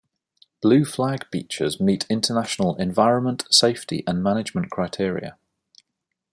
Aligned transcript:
Blue 0.63 0.83
flag 0.83 1.27
beaches 1.29 1.79
meet 1.79 2.07
international 2.09 2.75
Environment, 2.77 3.43
Safety 3.51 4.03
and 4.07 4.23
Management 4.23 4.71
criteria. 4.71 5.37